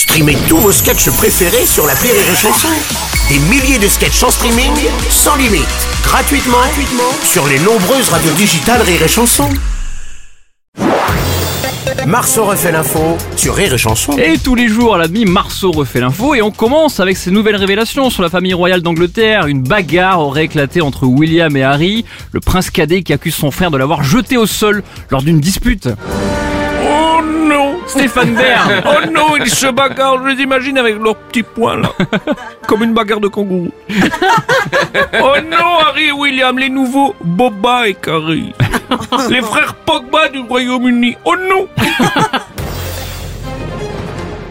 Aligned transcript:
Streamez 0.00 0.38
tous 0.48 0.56
vos 0.56 0.72
sketchs 0.72 1.10
préférés 1.10 1.66
sur 1.66 1.86
la 1.86 1.92
Rire 1.92 2.14
et 2.14 2.34
Chanson. 2.34 2.68
Des 3.28 3.38
milliers 3.38 3.78
de 3.78 3.86
sketchs 3.86 4.22
en 4.22 4.30
streaming, 4.30 4.72
sans 5.10 5.36
limite, 5.36 5.68
gratuitement, 6.02 6.56
gratuitement 6.56 7.12
sur 7.22 7.46
les 7.46 7.58
nombreuses 7.58 8.08
radios 8.08 8.32
digitales 8.32 8.80
Rire 8.80 9.02
et 9.02 9.08
Chanson. 9.08 9.50
Marceau 12.06 12.46
refait 12.46 12.72
l'info 12.72 13.18
sur 13.36 13.54
Rire 13.54 13.74
et 13.74 13.78
Chanson. 13.78 14.16
Et 14.16 14.38
tous 14.38 14.54
les 14.54 14.68
jours 14.68 14.94
à 14.94 14.98
la 14.98 15.06
demi, 15.06 15.26
Marceau 15.26 15.70
refait 15.70 16.00
l'info 16.00 16.34
et 16.34 16.40
on 16.40 16.50
commence 16.50 16.98
avec 16.98 17.18
ces 17.18 17.30
nouvelles 17.30 17.56
révélations 17.56 18.08
sur 18.08 18.22
la 18.22 18.30
famille 18.30 18.54
royale 18.54 18.80
d'Angleterre. 18.80 19.48
Une 19.48 19.62
bagarre 19.62 20.20
aurait 20.20 20.44
éclaté 20.44 20.80
entre 20.80 21.04
William 21.04 21.54
et 21.58 21.62
Harry, 21.62 22.06
le 22.32 22.40
prince 22.40 22.70
cadet 22.70 23.02
qui 23.02 23.12
accuse 23.12 23.34
son 23.34 23.50
frère 23.50 23.70
de 23.70 23.76
l'avoir 23.76 24.02
jeté 24.02 24.38
au 24.38 24.46
sol 24.46 24.82
lors 25.10 25.20
d'une 25.20 25.40
dispute. 25.40 25.90
Stéphane 27.90 28.34
Bern 28.34 28.82
Oh 28.86 29.10
non, 29.12 29.36
ils 29.36 29.50
se 29.50 29.66
bagarrent, 29.66 30.22
je 30.22 30.28
les 30.34 30.42
imagine 30.42 30.78
avec 30.78 30.96
leurs 31.02 31.16
petits 31.16 31.42
poings 31.42 31.78
là. 31.78 31.90
Comme 32.68 32.84
une 32.84 32.94
bagarre 32.94 33.20
de 33.20 33.28
kangourou. 33.28 33.70
Oh 35.22 35.34
non, 35.50 35.78
Harry 35.86 36.08
et 36.08 36.12
William, 36.12 36.56
les 36.58 36.68
nouveaux 36.68 37.14
Boba 37.22 37.88
et 37.88 37.94
Carrie. 37.94 38.52
Les 39.30 39.40
frères 39.40 39.74
Pogba 39.74 40.28
du 40.28 40.40
Royaume-Uni. 40.40 41.16
Oh 41.24 41.34
non 41.36 41.66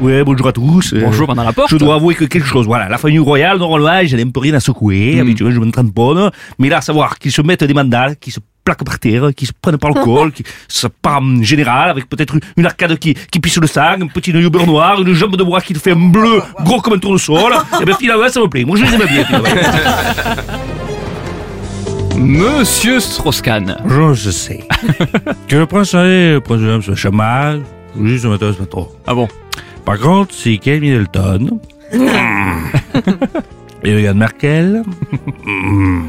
Ouais, 0.00 0.24
bonjour 0.24 0.48
à 0.48 0.52
tous. 0.52 0.92
Euh, 0.94 1.00
Bonjour, 1.04 1.26
Bernard 1.26 1.44
Laporte. 1.44 1.70
Je 1.70 1.76
dois 1.76 1.94
avouer 1.94 2.14
que 2.14 2.24
quelque 2.24 2.46
chose, 2.46 2.66
voilà, 2.66 2.88
la 2.88 2.98
famille 2.98 3.18
royale, 3.18 3.58
normalement, 3.58 3.88
un 3.88 4.30
peu 4.30 4.40
rien 4.40 4.54
à 4.54 4.60
secouer. 4.60 5.20
Habituellement, 5.20 5.54
je 5.54 5.60
me 5.60 5.70
tamponne. 5.70 6.30
Mais 6.58 6.68
là, 6.68 6.80
savoir 6.80 7.18
qu'ils 7.18 7.32
se 7.32 7.40
mettent 7.42 7.64
des 7.64 7.74
mandales, 7.74 8.16
qu'ils 8.16 8.32
se 8.32 8.40
plaquent 8.64 8.84
par 8.84 8.98
terre, 8.98 9.30
qu'ils 9.34 9.48
se 9.48 9.52
prennent 9.60 9.78
par 9.78 9.90
le 9.90 10.02
col, 10.02 10.32
qu'ils 10.32 10.46
se 10.68 10.86
en 11.04 11.42
général, 11.42 11.90
avec 11.90 12.08
peut-être 12.08 12.36
une 12.56 12.66
arcade 12.66 12.98
qui, 12.98 13.14
qui 13.14 13.40
pisse 13.40 13.58
le 13.58 13.66
sang, 13.66 14.00
un 14.00 14.06
petit 14.06 14.32
œil 14.34 14.48
beurre 14.48 14.66
noir, 14.66 15.00
une 15.00 15.12
jambe 15.14 15.36
de 15.36 15.44
bois 15.44 15.60
qui 15.60 15.74
te 15.74 15.78
fait 15.78 15.92
un 15.92 16.08
bleu 16.10 16.42
gros 16.60 16.80
comme 16.80 16.94
un 16.94 16.98
tournesol. 16.98 17.52
Et 17.80 17.84
bien, 17.84 17.96
finalement, 17.96 18.28
ça 18.28 18.40
me 18.40 18.48
plaît. 18.48 18.64
Moi, 18.64 18.76
je 18.76 18.84
les 18.84 18.94
aime 18.94 19.06
bien. 19.06 19.26
Monsieur 22.16 23.00
Strauss-Kahn. 23.00 23.76
Je, 23.86 24.14
je 24.14 24.30
sais. 24.30 24.60
que 25.48 25.56
le 25.56 25.66
prince 25.66 25.94
Harry, 25.94 26.32
le 26.32 26.40
prince 26.40 26.60
William 26.60 26.82
soit 26.82 26.94
chômage, 26.94 27.60
juste, 28.00 28.22
ça 28.22 28.28
m'intéresse 28.28 28.56
pas 28.56 28.66
trop. 28.66 28.94
Ah 29.06 29.14
bon? 29.14 29.28
Par 29.84 29.98
contre, 29.98 30.32
si 30.32 30.58
Kate 30.58 30.80
Middleton 30.80 31.60
et 33.84 33.94
Meghan 33.94 34.14
Merkel 34.14 34.82
mm, 35.44 36.02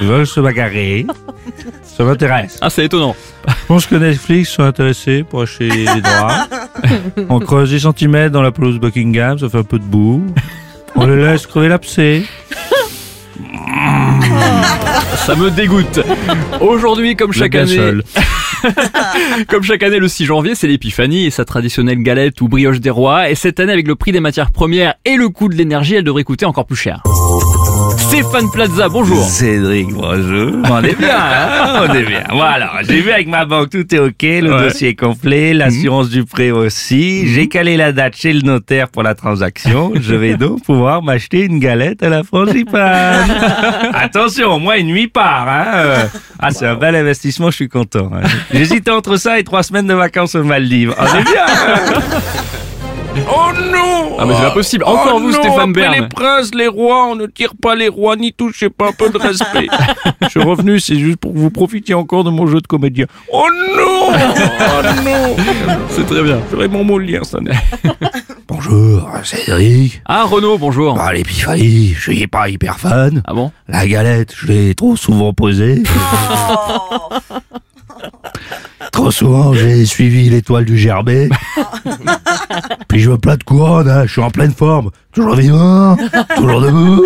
veulent 0.00 0.26
se 0.26 0.40
bagarrer, 0.40 1.06
ça 1.82 2.04
m'intéresse. 2.04 2.58
Ah, 2.60 2.70
c'est 2.70 2.84
étonnant. 2.84 3.16
Je 3.46 3.66
pense 3.66 3.86
que 3.86 3.94
Netflix 3.94 4.50
sont 4.50 4.62
intéressés 4.62 5.22
pour 5.22 5.42
acheter 5.42 5.68
les 5.68 6.00
droits. 6.00 6.48
On 7.28 7.38
creuse 7.38 7.70
10 7.70 7.86
cm 7.98 8.28
dans 8.30 8.42
la 8.42 8.52
pelouse 8.52 8.78
Buckingham, 8.78 9.38
ça 9.38 9.48
fait 9.48 9.58
un 9.58 9.64
peu 9.64 9.78
de 9.78 9.84
boue. 9.84 10.22
On 10.96 11.06
le 11.06 11.24
laisse 11.24 11.46
crever 11.46 11.68
l'abcès. 11.68 12.22
Ça 15.26 15.34
me 15.34 15.50
dégoûte. 15.50 16.00
Aujourd'hui, 16.60 17.16
comme 17.16 17.32
chaque 17.32 17.54
année, 17.54 17.74
seul. 17.74 18.04
Comme 19.48 19.62
chaque 19.62 19.82
année, 19.82 19.98
le 19.98 20.08
6 20.08 20.24
janvier, 20.24 20.54
c'est 20.54 20.66
l'épiphanie 20.66 21.26
et 21.26 21.30
sa 21.30 21.44
traditionnelle 21.44 22.02
galette 22.02 22.40
ou 22.40 22.48
brioche 22.48 22.80
des 22.80 22.90
rois. 22.90 23.30
Et 23.30 23.34
cette 23.34 23.60
année, 23.60 23.72
avec 23.72 23.86
le 23.86 23.94
prix 23.94 24.12
des 24.12 24.20
matières 24.20 24.50
premières 24.50 24.94
et 25.04 25.16
le 25.16 25.28
coût 25.28 25.48
de 25.48 25.54
l'énergie, 25.54 25.96
elle 25.96 26.04
devrait 26.04 26.24
coûter 26.24 26.46
encore 26.46 26.66
plus 26.66 26.76
cher. 26.76 27.02
Stéphane 28.14 28.48
Plaza, 28.52 28.88
bonjour. 28.88 29.24
Cédric, 29.24 29.88
bonjour. 29.92 30.52
On 30.70 30.82
est 30.84 30.96
bien, 30.96 31.16
hein 31.18 31.86
On 31.90 31.92
est 31.92 32.04
bien. 32.04 32.22
Voilà, 32.30 32.70
j'ai 32.88 33.00
vu 33.00 33.10
avec 33.10 33.26
ma 33.26 33.44
banque, 33.44 33.70
tout 33.70 33.92
est 33.92 33.98
ok, 33.98 34.22
le 34.22 34.54
Ouais. 34.54 34.62
dossier 34.62 34.90
est 34.90 34.94
complet, 34.94 35.52
l'assurance 35.52 36.10
du 36.10 36.24
prêt 36.24 36.52
aussi. 36.52 37.26
J'ai 37.26 37.48
calé 37.48 37.76
la 37.76 37.90
date 37.90 38.14
chez 38.16 38.32
le 38.32 38.42
notaire 38.42 38.88
pour 38.88 39.02
la 39.02 39.16
transaction. 39.16 39.90
Je 40.00 40.14
vais 40.14 40.36
donc 40.36 40.62
pouvoir 40.62 41.02
m'acheter 41.02 41.40
une 41.46 41.58
galette 41.58 42.04
à 42.04 42.08
la 42.08 42.22
frangipane. 42.22 43.28
Attention, 43.94 44.60
moi, 44.60 44.78
une 44.78 44.86
nuit 44.86 45.08
part, 45.08 45.48
hein. 45.48 45.64
Euh, 45.74 46.04
Ah, 46.38 46.52
c'est 46.52 46.66
un 46.68 46.76
bel 46.76 46.94
investissement, 46.94 47.50
je 47.50 47.56
suis 47.56 47.68
content. 47.68 48.10
hein. 48.14 48.20
J'hésitais 48.52 48.92
entre 48.92 49.16
ça 49.16 49.40
et 49.40 49.44
trois 49.44 49.64
semaines 49.64 49.88
de 49.88 49.94
vacances 49.94 50.36
aux 50.36 50.44
Maldives. 50.44 50.94
On 50.96 51.04
est 51.18 51.24
bien, 51.24 51.46
hein 51.48 52.00
Oh 53.16 53.52
non 53.72 54.16
Ah, 54.18 54.24
mais 54.26 54.34
c'est 54.34 54.42
pas 54.42 54.50
possible. 54.50 54.84
Encore 54.84 55.14
Oh 55.16 55.20
vous, 55.20 55.30
non, 55.30 55.38
Stéphane 55.42 55.72
Bern. 55.72 55.94
les 55.94 56.08
princes, 56.08 56.54
les 56.54 56.66
rois, 56.68 57.06
on 57.06 57.14
ne 57.16 57.26
tire 57.26 57.52
pas 57.60 57.74
les 57.74 57.88
rois, 57.88 58.16
ni 58.16 58.32
touchez 58.32 58.70
pas 58.70 58.88
un 58.88 58.92
peu 58.92 59.10
de 59.10 59.18
respect. 59.18 59.66
Je 60.22 60.28
suis 60.28 60.42
revenu, 60.42 60.80
c'est 60.80 60.96
juste 60.98 61.18
pour 61.18 61.32
que 61.32 61.38
vous 61.38 61.50
profitiez 61.50 61.94
encore 61.94 62.24
de 62.24 62.30
mon 62.30 62.46
jeu 62.46 62.60
de 62.60 62.66
comédien. 62.66 63.06
Oh 63.32 63.46
non 63.76 64.08
Oh 64.14 64.82
non 65.04 65.36
C'est 65.90 66.06
très 66.06 66.22
bien. 66.22 66.40
C'est 66.50 66.56
vraiment 66.56 66.82
mon 66.84 66.98
lien, 66.98 67.22
ça. 67.24 67.38
Bonjour, 68.48 69.08
Cédric. 69.24 70.02
Ah, 70.06 70.24
Renaud, 70.24 70.58
bonjour. 70.58 70.96
Ah, 71.00 71.12
l'épiphanie, 71.12 71.94
je 71.96 72.12
suis 72.12 72.26
pas 72.26 72.48
hyper 72.48 72.78
fan. 72.78 73.22
Ah 73.26 73.32
bon? 73.34 73.50
La 73.68 73.86
galette, 73.86 74.34
je 74.36 74.46
l'ai 74.46 74.74
trop 74.74 74.96
souvent 74.96 75.32
posée. 75.32 75.82
Trop 78.94 79.10
souvent, 79.10 79.52
j'ai 79.52 79.84
suivi 79.84 80.30
l'étoile 80.30 80.64
du 80.64 80.78
gerbet. 80.78 81.28
Puis 82.88 83.00
je 83.00 83.10
me 83.10 83.18
plains 83.18 83.36
de 83.36 83.42
couronne, 83.42 83.88
hein, 83.88 84.04
je 84.06 84.12
suis 84.12 84.22
en 84.22 84.30
pleine 84.30 84.52
forme. 84.52 84.90
Toujours 85.12 85.34
vivant, 85.34 85.96
toujours 86.36 86.60
debout. 86.60 87.04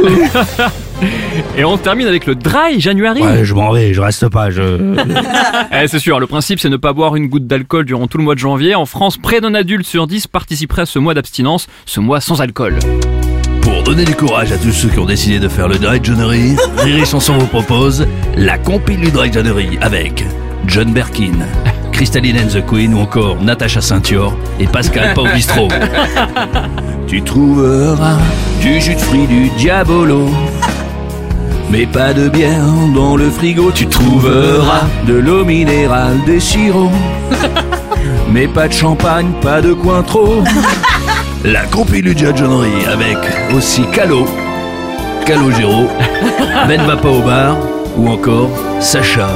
Et 1.56 1.64
on 1.64 1.78
termine 1.78 2.06
avec 2.06 2.26
le 2.26 2.34
dry 2.34 2.78
January. 2.78 3.22
Ouais, 3.22 3.44
je 3.44 3.54
m'en 3.54 3.72
vais, 3.72 3.94
je 3.94 4.00
reste 4.00 4.28
pas, 4.28 4.50
je... 4.50 4.62
Eh, 5.72 5.88
c'est 5.88 5.98
sûr, 5.98 6.20
le 6.20 6.26
principe 6.26 6.60
c'est 6.60 6.68
ne 6.68 6.76
pas 6.76 6.92
boire 6.92 7.16
une 7.16 7.28
goutte 7.28 7.46
d'alcool 7.46 7.84
durant 7.84 8.06
tout 8.06 8.18
le 8.18 8.24
mois 8.24 8.34
de 8.34 8.40
janvier. 8.40 8.74
En 8.74 8.86
France, 8.86 9.16
près 9.16 9.40
d'un 9.40 9.54
adulte 9.54 9.86
sur 9.86 10.06
10 10.06 10.26
participerait 10.26 10.82
à 10.82 10.86
ce 10.86 10.98
mois 10.98 11.14
d'abstinence, 11.14 11.68
ce 11.86 12.00
mois 12.00 12.20
sans 12.20 12.40
alcool. 12.40 12.78
Pour 13.62 13.82
donner 13.82 14.04
du 14.04 14.14
courage 14.14 14.52
à 14.52 14.58
tous 14.58 14.72
ceux 14.72 14.88
qui 14.88 14.98
ont 14.98 15.06
décidé 15.06 15.38
de 15.38 15.48
faire 15.48 15.68
le 15.68 15.78
Dry 15.78 16.00
January, 16.02 16.56
Riri 16.76 17.06
Chanson 17.06 17.38
vous 17.38 17.46
propose 17.46 18.06
la 18.36 18.58
compile 18.58 19.00
du 19.00 19.10
Dry 19.10 19.32
January 19.32 19.78
avec 19.80 20.24
John 20.68 20.92
Berkin, 20.92 21.32
Crystalline 21.92 22.36
and 22.42 22.50
the 22.50 22.64
Queen 22.64 22.92
ou 22.92 23.00
encore 23.00 23.38
Natacha 23.42 23.80
Saint-Yor 23.80 24.36
et 24.60 24.66
Pascal 24.66 25.14
Pau 25.14 25.24
Bistro. 25.34 25.68
tu 27.06 27.22
trouveras 27.22 28.18
du 28.60 28.78
jus 28.80 28.94
de 28.94 29.00
fruits 29.00 29.26
du 29.26 29.48
Diabolo. 29.56 30.28
Mais 31.70 31.86
pas 31.86 32.12
de 32.12 32.28
bière 32.28 32.64
dans 32.94 33.16
le 33.16 33.30
frigo, 33.30 33.72
tu 33.74 33.86
trouveras 33.86 34.84
de 35.06 35.14
l'eau 35.14 35.44
minérale, 35.44 36.18
des 36.26 36.40
sirops. 36.40 36.92
Mais 38.30 38.46
pas 38.46 38.68
de 38.68 38.74
champagne, 38.74 39.32
pas 39.40 39.62
de 39.62 39.72
Cointreau. 39.72 40.44
La 41.44 41.64
compil 41.64 42.02
du 42.02 42.16
Jajonnerie 42.16 42.84
avec 42.86 43.16
aussi 43.56 43.82
Calo, 43.92 44.26
Calogero, 45.24 45.88
Ben 46.66 46.82
va 46.82 46.96
pas 46.96 47.08
au 47.08 47.22
bar 47.22 47.56
ou 47.96 48.08
encore 48.08 48.50
Sacha, 48.80 49.28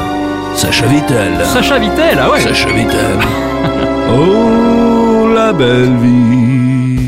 Sacha 0.55 0.87
Vittel. 0.87 1.33
Sacha 1.53 1.79
Vittel, 1.79 2.19
ah 2.21 2.31
ouais 2.31 2.41
Sacha 2.41 2.69
Vittel. 2.69 3.19
Oh 4.15 5.29
la 5.35 5.53
belle 5.55 5.97
vie, 6.03 6.99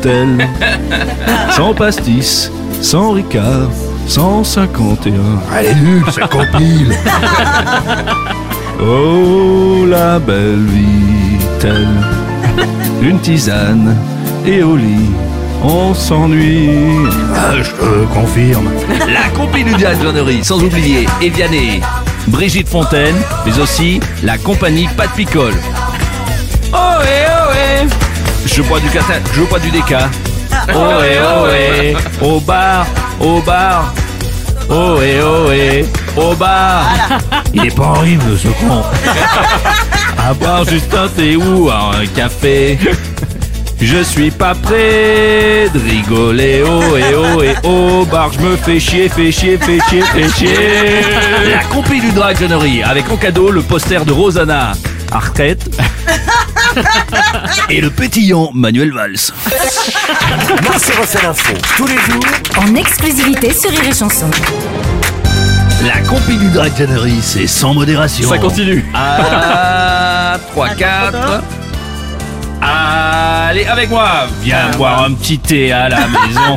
telle. 0.00 0.48
Sans 1.50 1.74
pastis, 1.74 2.50
sans 2.80 3.10
Ricard, 3.12 3.68
151. 4.06 5.12
Elle 5.58 5.66
est 5.66 5.74
nulle, 5.74 6.04
ça 6.10 6.26
compile. 6.26 6.94
Oh 8.80 9.84
la 9.86 10.18
belle 10.18 10.64
vie, 10.66 11.38
telle. 11.58 11.88
Une 13.02 13.18
tisane 13.20 13.94
et 14.46 14.62
au 14.62 14.76
lit, 14.76 15.10
on 15.62 15.92
s'ennuie. 15.92 16.70
Ah, 17.34 17.52
je 17.62 17.70
te 17.70 18.14
confirme. 18.14 18.70
La 19.12 19.28
compil 19.38 19.64
du 19.66 19.78
Jajonnerie, 19.78 20.42
sans 20.42 20.62
oublier 20.62 21.06
Eviané, 21.20 21.80
Brigitte 22.28 22.68
Fontaine, 22.68 23.16
mais 23.44 23.58
aussi 23.58 24.00
la 24.22 24.38
compagnie 24.38 24.88
Pat 24.96 25.10
Picole. 25.10 25.54
Oh 26.72 26.76
eh 27.02 27.26
oh 27.28 27.52
eh 27.54 27.88
Je 28.46 28.62
bois 28.62 28.80
du 28.80 28.88
cata, 28.88 29.14
je 29.34 29.42
bois 29.42 29.58
du 29.58 29.70
déca. 29.70 30.08
Oh 30.74 31.02
eh 31.04 31.18
oh 31.22 31.46
eh 31.52 31.96
Au 32.24 32.40
bar, 32.40 32.86
au 33.20 33.40
bar. 33.40 33.92
Oh 34.70 34.98
eh 35.02 35.20
oh 35.22 35.50
eh 35.52 35.84
Au 36.16 36.34
bar. 36.34 36.84
Il 37.52 37.66
est 37.66 37.76
pas 37.76 37.88
horrible 37.96 38.38
ce 38.38 38.48
con. 38.48 38.82
À 40.26 40.32
boire 40.32 40.64
juste 40.64 40.94
un 40.94 41.08
thé 41.08 41.36
ou 41.36 41.68
un 41.70 42.06
café. 42.16 42.78
Je 43.80 44.02
suis 44.02 44.30
pas 44.30 44.54
prêt 44.54 45.68
de 45.72 45.78
rigoler, 45.78 46.62
oh 46.66 46.96
et 46.96 47.14
oh 47.14 47.42
et 47.42 47.54
oh, 47.64 48.06
bar, 48.10 48.32
je 48.32 48.40
me 48.40 48.56
fais 48.56 48.80
chier, 48.80 49.08
fais 49.08 49.30
chier, 49.30 49.58
fais 49.58 49.78
chier, 49.88 50.02
fais 50.02 50.28
chier. 50.30 50.56
La 51.50 51.64
compil 51.64 52.00
du 52.00 52.12
Dragonnerie, 52.12 52.82
avec 52.82 53.10
en 53.10 53.16
cadeau 53.16 53.50
le 53.50 53.62
poster 53.62 54.04
de 54.04 54.12
Rosanna 54.12 54.72
Arquette 55.12 55.68
et 57.70 57.80
le 57.80 57.90
pétillant 57.90 58.50
Manuel 58.54 58.92
Valls. 58.92 59.32
Marceau 60.62 60.92
refait 61.00 61.22
l'info 61.22 61.52
tous 61.76 61.86
les 61.86 61.98
jours 61.98 62.24
en 62.56 62.74
exclusivité 62.74 63.52
sur 63.52 63.70
Rire 63.70 63.88
et 63.88 63.94
Chanson. 63.94 64.30
La 65.84 66.00
compil 66.08 66.38
du 66.38 66.48
Dragonnerie, 66.48 67.20
c'est 67.20 67.46
sans 67.46 67.74
modération. 67.74 68.28
Ça 68.28 68.38
continue. 68.38 68.84
À 68.94 70.38
3, 70.52 70.68
4. 70.70 71.42
Allez, 73.46 73.66
avec 73.66 73.90
moi, 73.90 74.26
viens 74.42 74.70
boire 74.70 75.04
un 75.04 75.12
petit 75.12 75.38
thé 75.38 75.70
à 75.70 75.90
la 75.90 75.98
maison. 76.08 76.56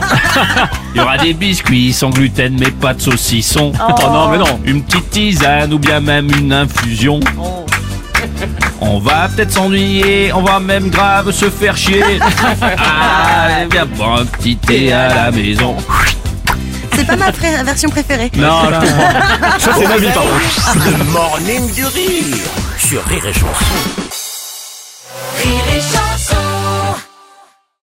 Il 0.96 0.98
y 0.98 1.04
aura 1.04 1.18
des 1.18 1.34
biscuits 1.34 1.92
sans 1.92 2.12
gluten 2.12 2.56
mais 2.58 2.72
pas 2.72 2.94
de 2.94 3.02
saucisson. 3.02 3.74
Oh 3.78 3.94
non, 4.04 4.30
mais 4.30 4.38
non. 4.38 4.60
Une 4.64 4.82
petite 4.84 5.10
tisane 5.10 5.74
ou 5.74 5.80
bien 5.80 6.00
même 6.00 6.30
une 6.32 6.54
infusion. 6.54 7.20
On 8.80 9.00
va 9.00 9.28
peut-être 9.28 9.52
s'ennuyer, 9.52 10.32
on 10.34 10.42
va 10.42 10.62
même 10.62 10.90
grave 10.90 11.32
se 11.32 11.50
faire 11.50 11.76
chier. 11.76 12.04
Allez, 12.62 13.68
viens 13.70 13.86
boire 13.86 14.22
un 14.22 14.26
petit 14.26 14.56
thé 14.56 14.94
à 14.94 15.10
la 15.14 15.32
maison. 15.32 15.76
C'est 16.96 17.06
pas 17.06 17.18
ma 17.18 17.32
version 17.64 17.90
préférée. 17.90 18.32
Non, 18.38 18.62
je 18.66 18.88
comprends. 18.88 19.60
Ça, 19.60 19.72
c'est 19.78 19.88
ma 19.88 19.98
vie, 19.98 20.08
par 20.08 20.24
contre. 20.24 20.86
Le 20.86 21.04
morning 21.12 21.74
du 21.74 21.86
rire 21.86 22.48
sur 22.80 23.04
Rire 23.06 23.26
et 23.26 23.34
Chanson. 23.34 23.66
Rire 25.44 25.64
et 25.76 25.82
chanson. 25.82 26.07